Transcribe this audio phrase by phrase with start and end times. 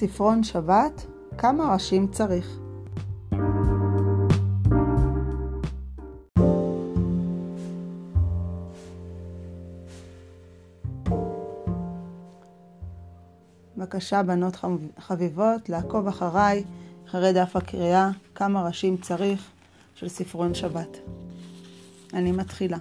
[0.00, 1.06] ספרון שבת,
[1.38, 2.58] כמה ראשים צריך.
[13.76, 14.56] בבקשה, בנות
[14.98, 16.64] חביבות, לעקוב אחריי,
[17.06, 19.50] אחרי דף הקריאה, כמה ראשים צריך
[19.94, 20.96] של ספרון שבת.
[22.14, 22.78] אני מתחילה.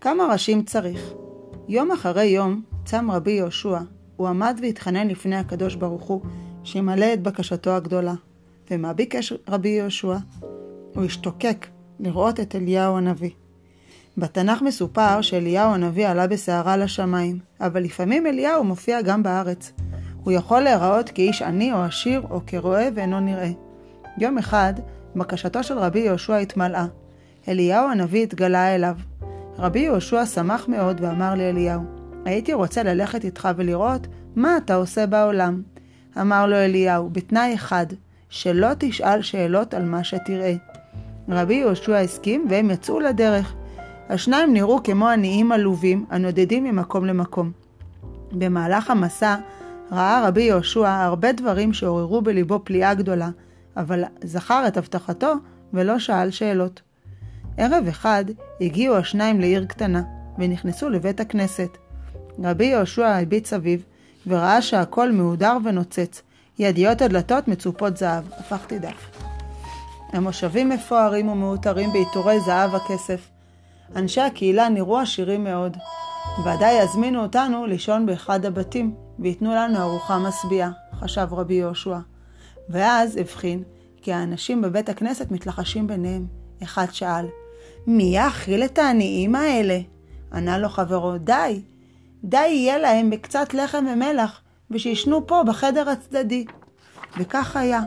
[0.00, 1.12] כמה ראשים צריך?
[1.68, 3.78] יום אחרי יום צם רבי יהושע,
[4.16, 6.20] הוא עמד והתחנן לפני הקדוש ברוך הוא,
[6.64, 8.14] שימלא את בקשתו הגדולה.
[8.70, 10.16] ומה ביקש רבי יהושע?
[10.94, 11.66] הוא השתוקק
[12.00, 13.30] לראות את אליהו הנביא.
[14.18, 19.72] בתנ"ך מסופר שאליהו הנביא עלה בסערה לשמיים, אבל לפעמים אליהו מופיע גם בארץ.
[20.24, 23.50] הוא יכול להיראות כאיש עני או עשיר או כרועה ואינו נראה.
[24.18, 24.74] יום אחד,
[25.16, 26.86] בקשתו של רבי יהושע התמלאה.
[27.48, 28.96] אליהו הנביא התגלה אליו.
[29.58, 31.82] רבי יהושע שמח מאוד ואמר לאליהו,
[32.26, 35.62] הייתי רוצה ללכת איתך ולראות מה אתה עושה בעולם.
[36.20, 37.86] אמר לו אליהו, בתנאי אחד,
[38.28, 40.54] שלא תשאל שאלות על מה שתראה.
[41.28, 43.54] רבי יהושע הסכים והם יצאו לדרך.
[44.08, 47.52] השניים נראו כמו עניים עלובים הנודדים ממקום למקום.
[48.32, 49.36] במהלך המסע
[49.92, 53.28] ראה רבי יהושע הרבה דברים שעוררו בליבו פליאה גדולה,
[53.76, 55.32] אבל זכר את הבטחתו
[55.72, 56.82] ולא שאל שאלות.
[57.56, 58.24] ערב אחד
[58.60, 60.02] הגיעו השניים לעיר קטנה,
[60.38, 61.85] ונכנסו לבית הכנסת.
[62.44, 63.82] רבי יהושע הביט סביב,
[64.26, 66.22] וראה שהכל מהודר ונוצץ,
[66.58, 68.24] ידיות הדלתות מצופות זהב.
[68.38, 69.10] הפכתי דף.
[70.12, 73.28] המושבים מפוארים ומעוטרים בעיטורי זהב וכסף.
[73.96, 75.76] אנשי הקהילה נראו עשירים מאוד.
[76.40, 81.98] ודאי יזמינו אותנו לישון באחד הבתים, וייתנו לנו ארוחה משביעה, חשב רבי יהושע.
[82.68, 83.62] ואז הבחין
[84.02, 86.26] כי האנשים בבית הכנסת מתלחשים ביניהם.
[86.62, 87.26] אחד שאל,
[87.86, 89.78] מי יאכיל את העניים האלה?
[90.32, 91.60] ענה לו חברו, די,
[92.28, 94.40] די יהיה להם בקצת לחם ומלח,
[94.70, 96.44] ושישנו פה בחדר הצדדי.
[97.18, 97.80] וכך היה.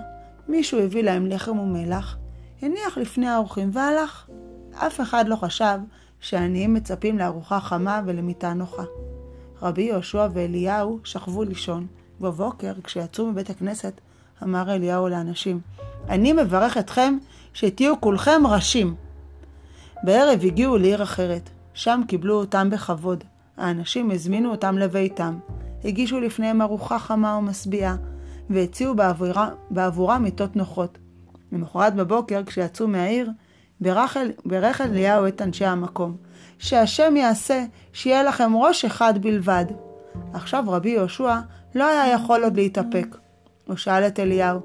[0.48, 2.18] מישהו הביא להם לחם ומלח,
[2.62, 4.30] הניח לפני האורחים והלך.
[4.74, 5.80] אף אחד לא חשב
[6.20, 8.84] שהעניים מצפים לארוחה חמה ולמיטה נוחה.
[9.62, 11.88] רבי יהושע ואליהו שכבו לישון.
[12.22, 13.94] בבוקר, כשיצאו מבית הכנסת,
[14.44, 15.60] אמר אליהו לאנשים,
[16.10, 17.18] אני מברך אתכם
[17.54, 18.96] שתהיו כולכם ראשים.
[20.04, 21.50] בערב הגיעו לעיר אחרת.
[21.74, 23.24] שם קיבלו אותם בכבוד.
[23.60, 25.38] האנשים הזמינו אותם לביתם,
[25.84, 27.96] הגישו לפניהם ארוחה חמה ומשביעה,
[28.50, 30.98] והציעו בעבורה, בעבורה מיטות נוחות.
[31.52, 33.30] למחרת בבוקר, כשיצאו מהעיר,
[34.46, 36.16] ברך אליהו את אנשי המקום,
[36.58, 39.66] שהשם יעשה שיהיה לכם ראש אחד בלבד.
[40.34, 41.36] עכשיו רבי יהושע
[41.76, 43.18] לא היה יכול עוד להתאפק.
[43.68, 44.60] הוא שאל את אליהו,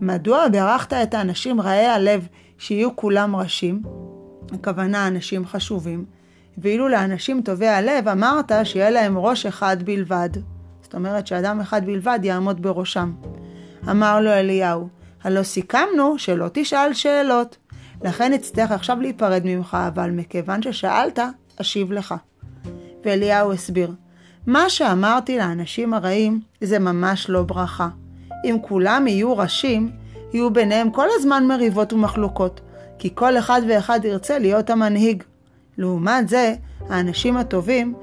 [0.00, 3.82] מדוע בירכת את האנשים רעי הלב שיהיו כולם ראשים?
[4.52, 6.04] הכוונה אנשים חשובים,
[6.58, 10.30] ואילו לאנשים טובי הלב אמרת שיהיה להם ראש אחד בלבד.
[10.82, 13.12] זאת אומרת שאדם אחד בלבד יעמוד בראשם.
[13.90, 14.88] אמר לו אליהו,
[15.24, 17.56] הלא סיכמנו שלא תשאל שאלות.
[18.02, 21.18] לכן אצטרך עכשיו להיפרד ממך, אבל מכיוון ששאלת,
[21.60, 22.14] אשיב לך.
[23.04, 23.92] ואליהו הסביר,
[24.46, 27.88] מה שאמרתי לאנשים הרעים זה ממש לא ברכה.
[28.44, 29.90] אם כולם יהיו ראשים,
[30.32, 32.60] יהיו ביניהם כל הזמן מריבות ומחלוקות,
[32.98, 35.22] כי כל אחד ואחד ירצה להיות המנהיג.
[35.78, 36.54] לעומת זה,
[36.88, 37.94] האנשים הטובים,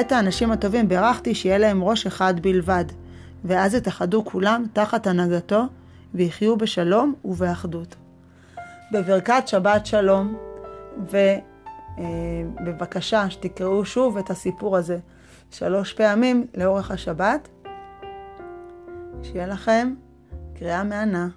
[0.00, 2.84] את האנשים הטובים בירכתי שיהיה להם ראש אחד בלבד,
[3.44, 5.62] ואז יתאחדו כולם תחת הנהגתו,
[6.14, 7.96] ויחיו בשלום ובאחדות.
[8.92, 10.36] בברכת שבת שלום,
[12.60, 14.98] ובבקשה אה, שתקראו שוב את הסיפור הזה
[15.50, 17.48] שלוש פעמים לאורך השבת.
[19.22, 19.94] שיהיה לכם
[20.58, 21.28] קריאה מהנה.